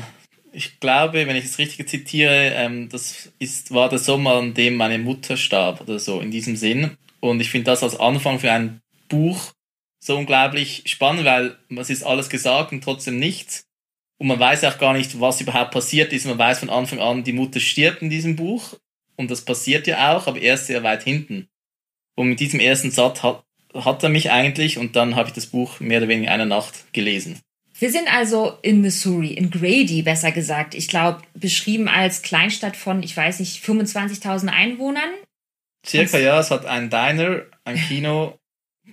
ich 0.51 0.79
glaube, 0.79 1.27
wenn 1.27 1.35
ich 1.35 1.45
es 1.45 1.57
richtig 1.57 1.87
zitiere, 1.89 2.53
ähm, 2.55 2.89
das 2.89 3.31
ist, 3.39 3.73
war 3.73 3.89
der 3.89 3.99
Sommer, 3.99 4.35
an 4.35 4.53
dem 4.53 4.75
meine 4.75 4.97
Mutter 4.97 5.35
starb 5.35 5.81
oder 5.81 5.99
so, 5.99 6.21
in 6.21 6.31
diesem 6.31 6.55
Sinn. 6.55 6.91
Und 7.19 7.41
ich 7.41 7.49
finde 7.49 7.65
das 7.65 7.83
als 7.83 7.99
Anfang 7.99 8.39
für 8.39 8.51
ein 8.51 8.79
Buch 9.09 9.51
so 10.05 10.17
unglaublich 10.17 10.83
spannend, 10.85 11.25
weil 11.25 11.57
es 11.77 11.89
ist 11.89 12.03
alles 12.03 12.29
gesagt 12.29 12.71
und 12.71 12.83
trotzdem 12.83 13.17
nichts. 13.17 13.65
Und 14.17 14.27
man 14.27 14.39
weiß 14.39 14.63
auch 14.63 14.77
gar 14.77 14.93
nicht, 14.93 15.19
was 15.19 15.41
überhaupt 15.41 15.71
passiert 15.71 16.13
ist. 16.13 16.25
Man 16.25 16.37
weiß 16.37 16.59
von 16.59 16.69
Anfang 16.69 16.99
an, 16.99 17.23
die 17.23 17.33
Mutter 17.33 17.59
stirbt 17.59 18.01
in 18.01 18.09
diesem 18.09 18.35
Buch. 18.35 18.77
Und 19.17 19.31
das 19.31 19.43
passiert 19.43 19.87
ja 19.87 20.15
auch, 20.15 20.27
aber 20.27 20.39
erst 20.39 20.67
sehr 20.67 20.83
weit 20.83 21.03
hinten. 21.03 21.47
Und 22.15 22.29
mit 22.29 22.39
diesem 22.39 22.59
ersten 22.59 22.91
Satz 22.91 23.23
hat, 23.23 23.43
hat 23.73 24.03
er 24.03 24.09
mich 24.09 24.31
eigentlich 24.31 24.77
und 24.77 24.95
dann 24.95 25.15
habe 25.15 25.29
ich 25.29 25.33
das 25.33 25.47
Buch 25.47 25.79
mehr 25.79 25.99
oder 25.99 26.07
weniger 26.07 26.31
eine 26.31 26.45
Nacht 26.45 26.93
gelesen. 26.93 27.39
Wir 27.77 27.91
sind 27.91 28.13
also 28.13 28.57
in 28.61 28.81
Missouri, 28.81 29.33
in 29.33 29.51
Grady 29.51 30.01
besser 30.01 30.31
gesagt. 30.31 30.75
Ich 30.75 30.87
glaube, 30.87 31.21
beschrieben 31.33 31.89
als 31.89 32.21
Kleinstadt 32.21 32.77
von, 32.77 33.03
ich 33.03 33.15
weiß 33.15 33.41
nicht, 33.41 33.63
25.000 33.65 34.47
Einwohnern. 34.47 35.09
Circa, 35.85 36.17
ja. 36.17 36.39
Es 36.39 36.51
hat 36.51 36.65
ein 36.65 36.89
Diner, 36.89 37.41
ein 37.65 37.75
Kino, 37.75 38.39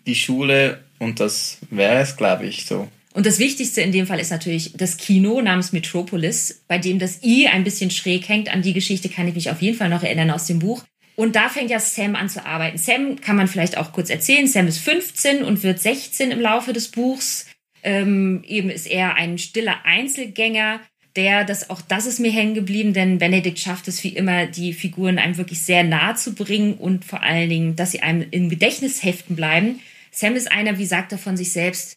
die 0.07 0.16
Schule 0.16 0.83
und 1.02 1.21
das 1.21 1.59
wäre 1.71 2.00
es, 2.00 2.16
glaube 2.16 2.47
ich, 2.47 2.64
so. 2.64 2.88
Und 3.12 3.26
das 3.26 3.38
Wichtigste 3.38 3.82
in 3.82 3.92
dem 3.92 4.06
Fall 4.06 4.21
ist 4.21 4.30
natürlich 4.30 4.73
das 4.75 4.97
Kino 4.97 5.42
namens 5.42 5.73
Metropolis, 5.73 6.62
bei 6.66 6.78
dem 6.78 6.99
das 6.99 7.23
I 7.23 7.49
ein 7.49 7.64
bisschen 7.64 7.90
schräg 7.90 8.28
hängt. 8.28 8.49
An 8.50 8.62
die 8.62 8.73
Geschichte 8.73 9.09
kann 9.09 9.28
ich 9.28 9.35
mich 9.35 9.50
auf 9.50 9.61
jeden 9.61 9.76
Fall 9.76 9.90
noch 9.90 10.02
erinnern 10.02 10.30
aus 10.30 10.47
dem 10.47 10.61
Buch. 10.61 10.82
Und 11.14 11.37
da 11.37 11.50
fängt 11.50 11.71
ja 11.71 11.78
Sam 11.78 12.14
an 12.14 12.30
zu 12.30 12.47
arbeiten. 12.47 12.78
Sam 12.78 13.21
kann 13.21 13.37
man 13.37 13.49
vielleicht 13.49 13.76
auch 13.76 13.92
kurz 13.92 14.09
erzählen. 14.09 14.47
Sam 14.47 14.66
ist 14.66 14.78
15 14.78 15.44
und 15.44 15.62
wird 15.62 15.78
16 15.78 16.30
im 16.30 16.40
Laufe 16.40 16.73
des 16.73 16.88
Buchs. 16.88 17.47
Ähm, 17.82 18.42
eben 18.47 18.71
ist 18.71 18.87
er 18.87 19.16
ein 19.16 19.37
stiller 19.37 19.85
Einzelgänger, 19.85 20.80
der, 21.16 21.44
das, 21.44 21.68
auch 21.68 21.82
das 21.82 22.06
ist 22.06 22.21
mir 22.21 22.30
hängen 22.30 22.54
geblieben, 22.54 22.94
denn 22.94 23.18
Benedikt 23.18 23.59
schafft 23.59 23.88
es 23.88 24.02
wie 24.02 24.11
immer, 24.11 24.47
die 24.47 24.73
Figuren 24.73 25.18
einem 25.18 25.37
wirklich 25.37 25.61
sehr 25.61 25.85
nahe 25.85 26.14
zu 26.14 26.35
bringen 26.35 26.75
und 26.75 27.04
vor 27.04 27.23
allen 27.23 27.50
Dingen, 27.50 27.76
dass 27.76 27.90
sie 27.90 28.00
einem 28.00 28.25
im 28.30 28.49
Gedächtnis 28.49 29.02
heften 29.02 29.37
bleiben. 29.37 29.80
Sam 30.12 30.37
ist 30.37 30.52
einer, 30.52 30.78
wie 30.78 30.87
sagt 30.87 31.12
er 31.12 31.19
von 31.19 31.37
sich 31.37 31.52
selbst, 31.52 31.97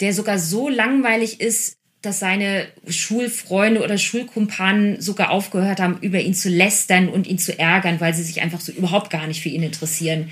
der 0.00 0.14
sogar 0.14 0.38
so 0.38 0.68
langweilig 0.68 1.40
ist, 1.40 1.76
dass 2.02 2.18
seine 2.18 2.66
Schulfreunde 2.88 3.82
oder 3.82 3.98
Schulkumpanen 3.98 5.00
sogar 5.02 5.30
aufgehört 5.30 5.80
haben, 5.80 5.98
über 6.00 6.18
ihn 6.18 6.32
zu 6.32 6.48
lästern 6.48 7.08
und 7.10 7.26
ihn 7.26 7.38
zu 7.38 7.58
ärgern, 7.58 8.00
weil 8.00 8.14
sie 8.14 8.22
sich 8.22 8.40
einfach 8.40 8.60
so 8.60 8.72
überhaupt 8.72 9.10
gar 9.10 9.26
nicht 9.26 9.42
für 9.42 9.50
ihn 9.50 9.62
interessieren. 9.62 10.30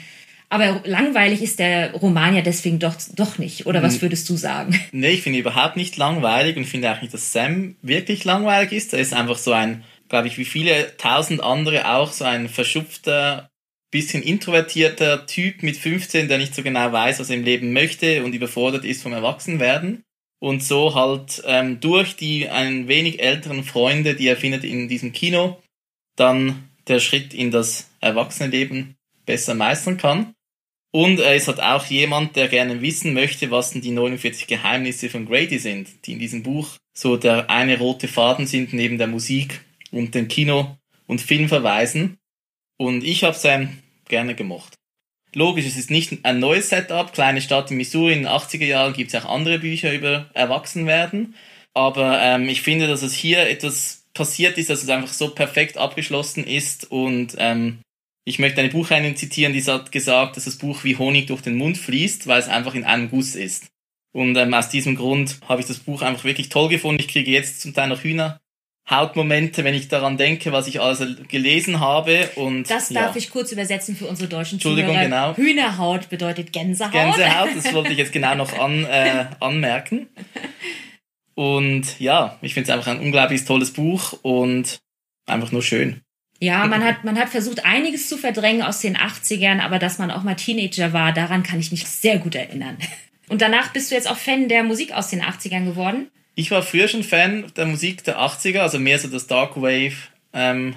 Aber 0.49 0.81
langweilig 0.85 1.43
ist 1.43 1.59
der 1.59 1.93
Roman 1.93 2.35
ja 2.35 2.41
deswegen 2.41 2.79
doch, 2.79 2.95
doch 3.15 3.37
nicht. 3.37 3.67
Oder 3.67 3.83
was 3.83 4.01
würdest 4.01 4.31
du 4.31 4.37
sagen? 4.37 4.81
Nee, 4.93 5.11
ich 5.11 5.23
finde 5.23 5.39
ihn 5.39 5.43
überhaupt 5.43 5.77
nicht 5.77 5.99
langweilig 5.99 6.57
und 6.57 6.65
finde 6.65 6.91
auch 6.91 7.03
nicht, 7.03 7.13
dass 7.13 7.35
Sam 7.35 7.77
wirklich 7.83 8.25
langweilig 8.25 8.73
ist. 8.73 8.95
Er 8.95 9.01
ist 9.01 9.13
einfach 9.13 9.37
so 9.37 9.53
ein, 9.53 9.85
glaube 10.09 10.29
ich, 10.29 10.39
wie 10.39 10.47
viele 10.47 10.97
tausend 10.97 11.43
andere 11.43 11.95
auch, 11.95 12.13
so 12.13 12.25
ein 12.25 12.49
verschupfter, 12.49 13.51
bisschen 13.91 14.23
introvertierter 14.23 15.27
Typ 15.27 15.63
mit 15.63 15.77
15, 15.77 16.29
der 16.29 16.39
nicht 16.39 16.55
so 16.55 16.63
genau 16.63 16.93
weiß, 16.93 17.21
was 17.21 17.31
er 17.31 17.37
im 17.37 17.45
Leben 17.45 17.73
möchte 17.73 18.25
und 18.25 18.35
überfordert 18.35 18.85
ist 18.85 19.03
vom 19.03 19.13
Erwachsenwerden. 19.13 20.05
Und 20.41 20.63
so 20.63 20.95
halt 20.95 21.43
ähm, 21.47 21.81
durch 21.81 22.15
die 22.15 22.49
ein 22.49 22.87
wenig 22.87 23.21
älteren 23.21 23.65
Freunde, 23.65 24.15
die 24.15 24.29
er 24.29 24.37
findet 24.37 24.65
in 24.65 24.89
diesem 24.89 25.13
Kino, 25.13 25.61
dann 26.17 26.69
der 26.87 27.01
Schritt 27.01 27.35
in 27.35 27.51
das 27.51 27.91
Erwachsenenleben 28.01 28.95
besser 29.27 29.55
meistern 29.55 29.97
kann. 29.97 30.35
Und 30.91 31.21
er 31.21 31.35
ist 31.35 31.49
halt 31.49 31.61
auch 31.61 31.85
jemand, 31.87 32.37
der 32.37 32.49
gerne 32.49 32.81
wissen 32.81 33.13
möchte, 33.13 33.51
was 33.51 33.73
denn 33.73 33.83
die 33.83 33.91
49 33.91 34.47
Geheimnisse 34.47 35.11
von 35.11 35.27
Grady 35.27 35.59
sind, 35.59 36.07
die 36.07 36.13
in 36.13 36.19
diesem 36.19 36.43
Buch 36.43 36.77
so 36.95 37.17
der 37.17 37.51
eine 37.51 37.79
rote 37.79 38.09
Faden 38.09 38.47
sind 38.47 38.73
neben 38.73 38.99
der 38.99 39.07
Musik 39.07 39.61
und 39.91 40.15
den 40.15 40.29
Kino- 40.29 40.77
und 41.07 41.21
Filmverweisen. 41.21 42.19
Und 42.79 43.05
ich 43.05 43.25
habe 43.25 43.37
Sam 43.37 43.79
gerne 44.09 44.35
gemocht. 44.35 44.75
Logisch, 45.35 45.67
es 45.67 45.77
ist 45.77 45.91
nicht 45.91 46.25
ein 46.25 46.39
neues 46.39 46.71
Setup. 46.71 47.13
Kleine 47.13 47.43
Stadt 47.43 47.71
in 47.71 47.77
Missouri 47.77 48.15
in 48.15 48.21
den 48.21 48.29
80er 48.29 48.65
Jahren 48.65 48.95
gibt 48.95 49.13
es 49.13 49.21
auch 49.23 49.29
andere 49.29 49.59
Bücher 49.59 49.93
über 49.93 50.31
Erwachsenwerden. 50.33 51.35
Aber 51.75 52.19
ähm, 52.23 52.49
ich 52.49 52.63
finde, 52.63 52.87
dass 52.87 53.03
es 53.03 53.13
hier 53.13 53.47
etwas 53.49 54.07
passiert 54.15 54.57
ist, 54.57 54.71
dass 54.71 54.83
es 54.83 54.89
einfach 54.89 55.13
so 55.13 55.29
perfekt 55.29 55.77
abgeschlossen 55.77 56.45
ist 56.45 56.91
und 56.91 57.37
ähm, 57.39 57.81
ich 58.29 58.39
möchte 58.39 58.61
eine 58.61 58.69
Buchhändlerin 58.69 59.17
zitieren, 59.17 59.55
die 59.55 59.63
hat 59.63 59.91
gesagt, 59.91 60.37
dass 60.37 60.45
das 60.45 60.57
Buch 60.57 60.85
wie 60.85 60.97
Honig 60.97 61.29
durch 61.29 61.41
den 61.41 61.57
Mund 61.57 61.79
fließt, 61.79 62.27
weil 62.27 62.41
es 62.41 62.49
einfach 62.49 62.75
in 62.75 62.85
einem 62.85 63.11
Guss 63.11 63.35
ist. 63.35 63.69
Und 64.13 64.37
ähm, 64.37 64.53
aus 64.53 64.69
diesem 64.69 64.97
Grund 64.97 65.39
habe 65.49 65.63
ich 65.63 65.67
das 65.67 65.79
Buch 65.79 66.03
einfach 66.03 66.25
wirklich 66.25 66.51
toll 66.51 66.69
gefunden. 66.69 67.01
Ich 67.01 67.09
kriege 67.09 67.31
jetzt 67.31 67.63
zum 67.63 67.73
Teil 67.73 67.89
noch 67.89 68.05
Hühnerhautmomente, 68.89 69.65
wenn 69.65 69.75
ich 69.75 69.89
daran 69.89 70.17
denke, 70.17 70.53
was 70.53 70.67
ich 70.67 70.81
also 70.81 71.05
gelesen 71.29 71.81
habe. 71.81 72.31
Und, 72.37 72.71
das 72.71 72.89
darf 72.89 73.15
ja. 73.15 73.17
ich 73.17 73.31
kurz 73.31 73.53
übersetzen 73.53 73.97
für 73.97 74.07
unsere 74.07 74.29
deutschen 74.29 74.55
Entschuldigung, 74.55 74.93
Zuhörer. 74.93 75.05
genau. 75.05 75.37
Hühnerhaut 75.37 76.09
bedeutet 76.09 76.53
Gänsehaut. 76.53 76.93
Gänsehaut, 76.93 77.51
das 77.55 77.73
wollte 77.75 77.93
ich 77.93 77.99
jetzt 77.99 78.13
genau 78.13 78.35
noch 78.35 78.59
an, 78.59 78.85
äh, 78.91 79.27
anmerken. 79.41 80.09
Und 81.35 82.01
ja, 82.01 82.39
ich 82.41 82.55
finde 82.55 82.71
es 82.71 82.77
einfach 82.77 82.91
ein 82.91 83.01
unglaublich 83.01 83.45
tolles 83.45 83.73
Buch 83.73 84.15
und 84.23 84.79
einfach 85.27 85.53
nur 85.53 85.63
schön. 85.63 86.01
Ja, 86.41 86.67
man 86.67 86.83
hat, 86.83 87.05
man 87.05 87.19
hat 87.19 87.29
versucht, 87.29 87.65
einiges 87.65 88.09
zu 88.09 88.17
verdrängen 88.17 88.63
aus 88.63 88.81
den 88.81 88.97
80ern, 88.97 89.61
aber 89.61 89.79
dass 89.79 89.99
man 89.99 90.11
auch 90.11 90.23
mal 90.23 90.35
Teenager 90.35 90.93
war, 90.93 91.13
daran 91.13 91.43
kann 91.43 91.61
ich 91.61 91.71
mich 91.71 91.87
sehr 91.87 92.19
gut 92.19 92.35
erinnern. 92.35 92.79
Und 93.29 93.43
danach 93.43 93.73
bist 93.75 93.91
du 93.91 93.95
jetzt 93.95 94.11
auch 94.11 94.17
Fan 94.17 94.49
der 94.49 94.63
Musik 94.63 94.93
aus 94.93 95.09
den 95.09 95.23
80ern 95.23 95.67
geworden? 95.67 96.11
Ich 96.39 96.53
war 96.53 96.63
früher 96.63 96.87
schon 96.87 97.03
Fan 97.03 97.53
der 97.57 97.67
Musik 97.67 98.05
der 98.05 98.21
80er, 98.21 98.61
also 98.61 98.79
mehr 98.79 99.01
so 99.01 99.09
das 99.09 99.27
Dark 99.27 99.61
Wave 99.61 99.97
ähm. 100.33 100.77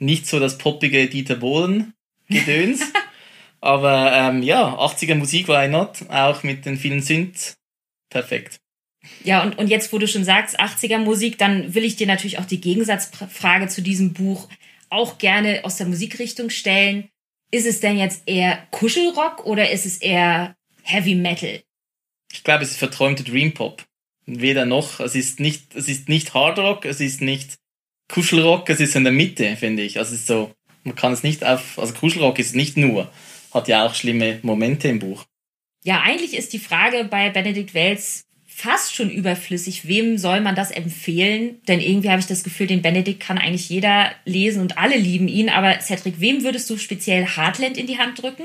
Nicht 0.00 0.26
so 0.26 0.40
das 0.40 0.58
poppige 0.58 1.06
Dieter 1.06 1.36
Bohlen 1.36 1.94
Gedöns. 2.28 2.80
aber 3.60 4.12
ähm, 4.12 4.42
ja, 4.42 4.74
80er 4.74 5.14
Musik, 5.14 5.46
why 5.46 5.68
not? 5.68 6.10
Auch 6.10 6.42
mit 6.42 6.66
den 6.66 6.76
vielen 6.76 7.02
Synths. 7.02 7.54
Perfekt. 8.10 8.58
Ja, 9.22 9.44
und, 9.44 9.58
und 9.58 9.68
jetzt, 9.68 9.92
wo 9.92 9.98
du 9.98 10.08
schon 10.08 10.24
sagst, 10.24 10.58
80er 10.58 10.98
Musik, 10.98 11.38
dann 11.38 11.72
will 11.76 11.84
ich 11.84 11.94
dir 11.94 12.08
natürlich 12.08 12.40
auch 12.40 12.44
die 12.44 12.60
Gegensatzfrage 12.60 13.68
zu 13.68 13.80
diesem 13.80 14.12
Buch 14.12 14.48
auch 14.90 15.18
gerne 15.18 15.60
aus 15.62 15.76
der 15.76 15.86
Musikrichtung 15.86 16.50
stellen. 16.50 17.08
Ist 17.52 17.66
es 17.66 17.78
denn 17.78 17.96
jetzt 17.96 18.24
eher 18.26 18.66
Kuschelrock 18.72 19.46
oder 19.46 19.70
ist 19.70 19.86
es 19.86 19.98
eher 19.98 20.56
Heavy 20.82 21.14
Metal? 21.14 21.62
Ich 22.32 22.42
glaube, 22.42 22.64
es 22.64 22.72
ist 22.72 22.78
verträumte 22.78 23.22
Dream 23.22 23.54
Pop. 23.54 23.84
Weder 24.26 24.66
noch. 24.66 25.00
Es 25.00 25.14
ist 25.14 25.40
nicht, 25.40 25.74
es 25.74 25.88
ist 25.88 26.08
nicht 26.08 26.34
Hard 26.34 26.58
Rock, 26.58 26.84
es 26.84 27.00
ist 27.00 27.20
nicht 27.20 27.54
Kuschelrock, 28.08 28.68
es 28.68 28.80
ist 28.80 28.94
in 28.94 29.04
der 29.04 29.12
Mitte, 29.12 29.56
finde 29.56 29.82
ich. 29.82 29.98
Also 29.98 30.14
es 30.14 30.20
ist 30.20 30.26
so, 30.26 30.52
man 30.84 30.94
kann 30.94 31.12
es 31.12 31.22
nicht 31.22 31.44
auf, 31.44 31.78
also 31.78 31.94
Kuschelrock 31.94 32.38
ist 32.38 32.54
nicht 32.54 32.76
nur, 32.76 33.10
hat 33.52 33.68
ja 33.68 33.86
auch 33.86 33.94
schlimme 33.94 34.38
Momente 34.42 34.88
im 34.88 34.98
Buch. 34.98 35.24
Ja, 35.84 36.02
eigentlich 36.02 36.34
ist 36.34 36.52
die 36.52 36.58
Frage 36.58 37.04
bei 37.04 37.30
Benedikt 37.30 37.74
Wells 37.74 38.24
fast 38.46 38.94
schon 38.94 39.10
überflüssig. 39.10 39.88
Wem 39.88 40.18
soll 40.18 40.40
man 40.40 40.54
das 40.54 40.70
empfehlen? 40.70 41.60
Denn 41.66 41.80
irgendwie 41.80 42.10
habe 42.10 42.20
ich 42.20 42.26
das 42.26 42.44
Gefühl, 42.44 42.66
den 42.66 42.82
Benedikt 42.82 43.20
kann 43.20 43.38
eigentlich 43.38 43.68
jeder 43.68 44.12
lesen 44.24 44.60
und 44.60 44.78
alle 44.78 44.96
lieben 44.96 45.26
ihn. 45.26 45.48
Aber 45.48 45.80
Cedric, 45.80 46.20
wem 46.20 46.44
würdest 46.44 46.68
du 46.70 46.76
speziell 46.76 47.26
Heartland 47.26 47.76
in 47.76 47.86
die 47.86 47.98
Hand 47.98 48.22
drücken? 48.22 48.44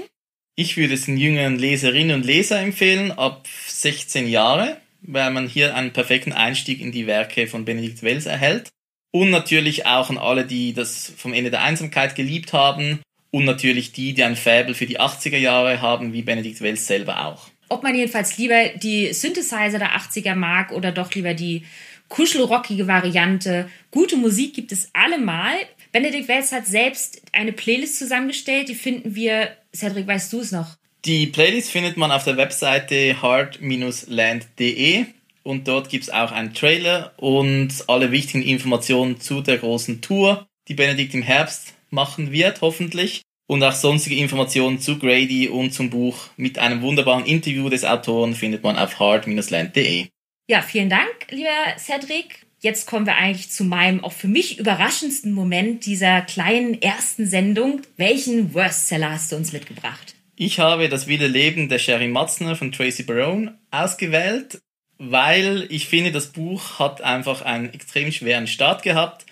Ich 0.55 0.77
würde 0.77 0.95
es 0.95 1.05
den 1.05 1.17
jüngeren 1.17 1.59
Leserinnen 1.59 2.15
und 2.15 2.25
Leser 2.25 2.59
empfehlen, 2.59 3.11
ab 3.11 3.47
16 3.67 4.27
Jahre, 4.27 4.81
weil 5.01 5.31
man 5.31 5.47
hier 5.47 5.75
einen 5.75 5.93
perfekten 5.93 6.33
Einstieg 6.33 6.81
in 6.81 6.91
die 6.91 7.07
Werke 7.07 7.47
von 7.47 7.65
Benedikt 7.65 8.03
Wells 8.03 8.25
erhält. 8.25 8.69
Und 9.11 9.29
natürlich 9.29 9.85
auch 9.85 10.09
an 10.09 10.17
alle, 10.17 10.45
die 10.45 10.73
das 10.73 11.11
vom 11.15 11.33
Ende 11.33 11.51
der 11.51 11.61
Einsamkeit 11.63 12.15
geliebt 12.15 12.53
haben. 12.53 12.99
Und 13.31 13.45
natürlich 13.45 13.91
die, 13.91 14.13
die 14.13 14.23
ein 14.23 14.35
Faible 14.35 14.73
für 14.73 14.85
die 14.85 14.99
80er 14.99 15.37
Jahre 15.37 15.81
haben, 15.81 16.13
wie 16.13 16.21
Benedikt 16.21 16.61
Wells 16.61 16.87
selber 16.87 17.25
auch 17.25 17.49
ob 17.69 17.83
man 17.83 17.95
jedenfalls 17.95 18.37
lieber 18.37 18.69
die 18.75 19.13
Synthesizer 19.13 19.79
der 19.79 19.95
80er 19.97 20.35
mag 20.35 20.71
oder 20.71 20.91
doch 20.91 21.13
lieber 21.13 21.33
die 21.33 21.63
kuschelrockige 22.09 22.87
Variante. 22.87 23.69
Gute 23.91 24.15
Musik 24.15 24.53
gibt 24.53 24.71
es 24.71 24.89
allemal. 24.93 25.55
Benedikt 25.91 26.27
Wells 26.27 26.51
hat 26.51 26.65
selbst 26.65 27.21
eine 27.33 27.53
Playlist 27.53 27.97
zusammengestellt, 27.97 28.69
die 28.69 28.75
finden 28.75 29.15
wir, 29.15 29.55
Cedric, 29.75 30.07
weißt 30.07 30.31
du 30.31 30.39
es 30.39 30.51
noch? 30.51 30.77
Die 31.07 31.25
Playlist 31.25 31.71
findet 31.71 31.95
man 31.95 32.11
auf 32.11 32.25
der 32.25 32.35
Webseite 32.35 33.21
hard-land.de 33.21 35.05
und 35.41 35.65
dort 35.69 35.87
gibt 35.89 36.03
es 36.03 36.09
auch 36.09 36.33
einen 36.33 36.53
Trailer 36.53 37.13
und 37.15 37.69
alle 37.87 38.11
wichtigen 38.11 38.43
Informationen 38.43 39.17
zu 39.21 39.39
der 39.39 39.57
großen 39.57 40.01
Tour, 40.01 40.45
die 40.67 40.73
Benedikt 40.73 41.13
im 41.13 41.21
Herbst 41.21 41.75
machen 41.91 42.33
wird, 42.33 42.59
hoffentlich 42.59 43.21
und 43.47 43.63
auch 43.63 43.71
sonstige 43.71 44.17
Informationen 44.17 44.81
zu 44.81 44.99
Grady 44.99 45.47
und 45.47 45.73
zum 45.73 45.89
Buch 45.89 46.27
mit 46.35 46.59
einem 46.59 46.81
wunderbaren 46.81 47.23
Interview 47.23 47.69
des 47.69 47.85
Autoren 47.85 48.35
findet 48.35 48.63
man 48.63 48.77
auf 48.77 48.99
hard-land.de. 48.99 50.07
Ja, 50.49 50.61
vielen 50.61 50.89
Dank, 50.89 51.27
lieber 51.29 51.47
Cedric. 51.77 52.45
Jetzt 52.59 52.85
kommen 52.85 53.05
wir 53.05 53.15
eigentlich 53.15 53.49
zu 53.49 53.63
meinem 53.63 54.03
auch 54.03 54.11
für 54.11 54.27
mich 54.27 54.59
überraschendsten 54.59 55.31
Moment 55.31 55.85
dieser 55.85 56.19
kleinen 56.19 56.81
ersten 56.81 57.27
Sendung. 57.27 57.81
Welchen 57.95 58.53
Worstseller 58.53 59.11
hast 59.11 59.31
du 59.31 59.37
uns 59.37 59.53
mitgebracht? 59.53 60.16
Ich 60.37 60.59
habe 60.59 60.87
das 60.87 61.07
wilde 61.07 61.27
Leben 61.27 61.67
der 61.67 61.79
Sherry 61.79 62.07
Matzner 62.07 62.55
von 62.55 62.71
Tracy 62.71 63.03
Barone 63.03 63.57
ausgewählt, 63.71 64.61
weil 64.97 65.65
ich 65.69 65.87
finde, 65.87 66.11
das 66.11 66.27
Buch 66.27 66.79
hat 66.79 67.01
einfach 67.01 67.41
einen 67.41 67.73
extrem 67.73 68.11
schweren 68.11 68.47
Start 68.47 68.83
gehabt 68.83 69.25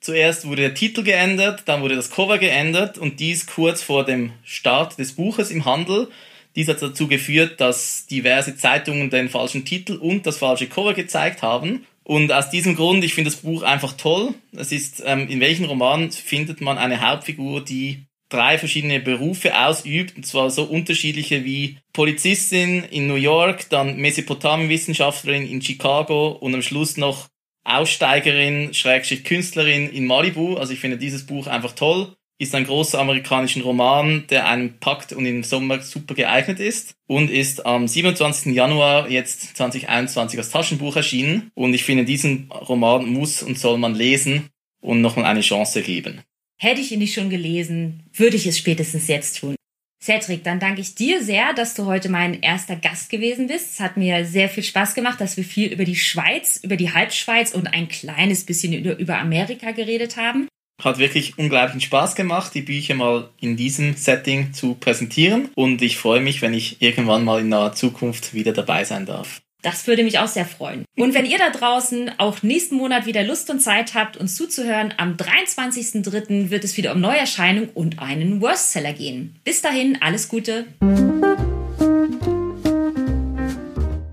Zuerst 0.00 0.46
wurde 0.46 0.62
der 0.62 0.74
Titel 0.74 1.02
geändert, 1.02 1.62
dann 1.66 1.82
wurde 1.82 1.96
das 1.96 2.10
Cover 2.10 2.38
geändert 2.38 2.98
und 2.98 3.18
dies 3.18 3.46
kurz 3.46 3.82
vor 3.82 4.04
dem 4.04 4.32
Start 4.44 4.98
des 4.98 5.12
Buches 5.12 5.50
im 5.50 5.64
Handel. 5.64 6.08
Dies 6.54 6.68
hat 6.68 6.80
dazu 6.80 7.08
geführt, 7.08 7.60
dass 7.60 8.06
diverse 8.06 8.56
Zeitungen 8.56 9.10
den 9.10 9.28
falschen 9.28 9.64
Titel 9.64 9.94
und 9.94 10.26
das 10.26 10.38
falsche 10.38 10.68
Cover 10.68 10.94
gezeigt 10.94 11.42
haben. 11.42 11.84
Und 12.04 12.32
aus 12.32 12.48
diesem 12.48 12.74
Grund, 12.76 13.04
ich 13.04 13.12
finde 13.12 13.30
das 13.30 13.40
Buch 13.40 13.62
einfach 13.62 13.92
toll. 13.94 14.34
Es 14.52 14.72
ist, 14.72 15.02
ähm, 15.04 15.28
in 15.28 15.40
welchen 15.40 15.66
Roman 15.66 16.10
findet 16.10 16.60
man 16.60 16.78
eine 16.78 17.06
Hauptfigur, 17.06 17.64
die 17.64 18.04
drei 18.28 18.58
verschiedene 18.58 19.00
Berufe 19.00 19.58
ausübt, 19.58 20.16
und 20.16 20.26
zwar 20.26 20.50
so 20.50 20.64
unterschiedliche 20.64 21.44
wie 21.44 21.78
Polizistin 21.92 22.84
in 22.84 23.06
New 23.06 23.14
York, 23.14 23.68
dann 23.70 23.96
Mesopotamien-Wissenschaftlerin 23.96 25.48
in 25.48 25.62
Chicago 25.62 26.28
und 26.28 26.54
am 26.54 26.62
Schluss 26.62 26.96
noch 26.96 27.28
Aussteigerin, 27.64 28.72
Schrägstrich 28.72 29.24
Künstlerin 29.24 29.90
in 29.90 30.06
Malibu. 30.06 30.56
Also 30.56 30.72
ich 30.72 30.80
finde 30.80 30.96
dieses 30.96 31.26
Buch 31.26 31.46
einfach 31.46 31.72
toll. 31.72 32.14
Ist 32.40 32.54
ein 32.54 32.64
großer 32.64 33.00
amerikanischer 33.00 33.62
Roman, 33.62 34.24
der 34.30 34.46
einen 34.48 34.78
packt 34.78 35.12
und 35.12 35.26
im 35.26 35.42
Sommer 35.42 35.80
super 35.80 36.14
geeignet 36.14 36.60
ist. 36.60 36.94
Und 37.06 37.30
ist 37.30 37.66
am 37.66 37.88
27. 37.88 38.54
Januar 38.54 39.10
jetzt 39.10 39.56
2021 39.56 40.38
als 40.38 40.50
Taschenbuch 40.50 40.96
erschienen. 40.96 41.50
Und 41.54 41.74
ich 41.74 41.84
finde, 41.84 42.04
diesen 42.04 42.50
Roman 42.50 43.06
muss 43.06 43.42
und 43.42 43.58
soll 43.58 43.76
man 43.76 43.94
lesen 43.94 44.48
und 44.80 45.00
nochmal 45.00 45.26
eine 45.26 45.40
Chance 45.40 45.82
geben. 45.82 46.22
Hätte 46.60 46.80
ich 46.80 46.90
ihn 46.90 46.98
nicht 46.98 47.14
schon 47.14 47.30
gelesen, 47.30 48.02
würde 48.12 48.36
ich 48.36 48.46
es 48.46 48.58
spätestens 48.58 49.06
jetzt 49.06 49.38
tun. 49.38 49.54
Cedric, 50.02 50.42
dann 50.42 50.58
danke 50.58 50.80
ich 50.80 50.96
dir 50.96 51.22
sehr, 51.22 51.52
dass 51.54 51.74
du 51.74 51.86
heute 51.86 52.08
mein 52.08 52.40
erster 52.40 52.74
Gast 52.74 53.10
gewesen 53.10 53.46
bist. 53.46 53.74
Es 53.74 53.80
hat 53.80 53.96
mir 53.96 54.24
sehr 54.24 54.48
viel 54.48 54.64
Spaß 54.64 54.94
gemacht, 54.94 55.20
dass 55.20 55.36
wir 55.36 55.44
viel 55.44 55.72
über 55.72 55.84
die 55.84 55.96
Schweiz, 55.96 56.58
über 56.62 56.76
die 56.76 56.92
Halbschweiz 56.92 57.52
und 57.52 57.68
ein 57.68 57.88
kleines 57.88 58.44
bisschen 58.44 58.72
über 58.72 59.18
Amerika 59.18 59.70
geredet 59.70 60.16
haben. 60.16 60.48
Hat 60.82 60.98
wirklich 60.98 61.38
unglaublichen 61.38 61.80
Spaß 61.80 62.14
gemacht, 62.14 62.54
die 62.54 62.62
Bücher 62.62 62.94
mal 62.94 63.28
in 63.40 63.56
diesem 63.56 63.94
Setting 63.94 64.52
zu 64.52 64.74
präsentieren. 64.74 65.50
Und 65.54 65.82
ich 65.82 65.96
freue 65.96 66.20
mich, 66.20 66.42
wenn 66.42 66.54
ich 66.54 66.80
irgendwann 66.80 67.24
mal 67.24 67.40
in 67.40 67.48
naher 67.48 67.72
Zukunft 67.72 68.34
wieder 68.34 68.52
dabei 68.52 68.84
sein 68.84 69.06
darf. 69.06 69.40
Das 69.62 69.86
würde 69.88 70.04
mich 70.04 70.20
auch 70.20 70.28
sehr 70.28 70.44
freuen. 70.44 70.84
Und 70.96 71.14
wenn 71.14 71.26
ihr 71.26 71.38
da 71.38 71.50
draußen 71.50 72.12
auch 72.18 72.44
nächsten 72.44 72.76
Monat 72.76 73.06
wieder 73.06 73.24
Lust 73.24 73.50
und 73.50 73.58
Zeit 73.60 73.94
habt, 73.94 74.16
uns 74.16 74.36
zuzuhören, 74.36 74.94
am 74.98 75.16
23.03. 75.16 76.50
wird 76.50 76.62
es 76.62 76.76
wieder 76.76 76.92
um 76.92 77.00
Neuerscheinung 77.00 77.68
und 77.74 77.98
einen 77.98 78.40
Worstseller 78.40 78.92
gehen. 78.92 79.34
Bis 79.42 79.60
dahin, 79.60 79.98
alles 80.00 80.28
Gute. 80.28 80.66